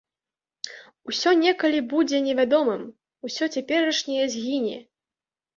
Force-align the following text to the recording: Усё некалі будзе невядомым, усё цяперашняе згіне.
Усё 1.11 1.33
некалі 1.41 1.83
будзе 1.93 2.21
невядомым, 2.29 2.81
усё 3.29 3.43
цяперашняе 3.57 4.21
згіне. 4.39 4.77